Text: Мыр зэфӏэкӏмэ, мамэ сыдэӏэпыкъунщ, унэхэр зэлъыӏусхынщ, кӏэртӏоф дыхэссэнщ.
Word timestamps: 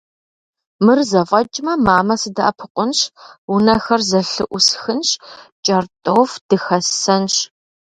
Мыр 0.85 0.99
зэфӏэкӏмэ, 1.09 1.73
мамэ 1.85 2.15
сыдэӏэпыкъунщ, 2.21 2.99
унэхэр 3.53 4.01
зэлъыӏусхынщ, 4.09 5.09
кӏэртӏоф 5.65 6.31
дыхэссэнщ. 6.47 7.35